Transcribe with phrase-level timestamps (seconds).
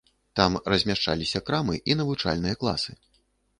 [0.37, 2.91] Там размяшчаліся крамы і навучальныя класы.